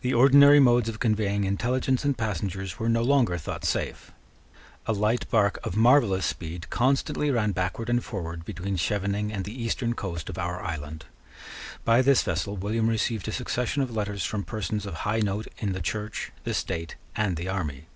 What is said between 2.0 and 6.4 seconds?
and passengers were no longer thought safe. A light bark of marvellous